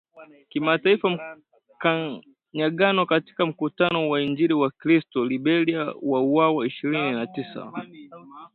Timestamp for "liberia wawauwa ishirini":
5.31-7.11